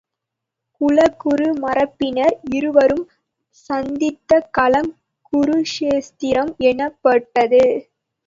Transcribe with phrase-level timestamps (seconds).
[0.81, 3.03] குலகுரு மரபினர் இருவரும்
[3.69, 4.89] சந்தித்த களம்
[5.33, 7.63] குருக்ஷேத்திரம் எனப்பட்டது.